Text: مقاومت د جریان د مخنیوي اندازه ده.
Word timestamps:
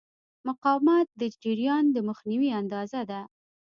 مقاومت 0.47 1.07
د 1.21 1.23
جریان 1.43 1.85
د 1.91 1.97
مخنیوي 2.09 2.49
اندازه 2.61 3.01
ده. 3.09 3.21